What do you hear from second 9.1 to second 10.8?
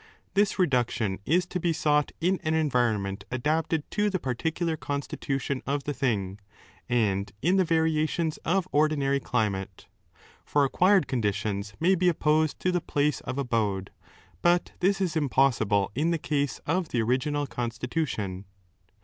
climate. For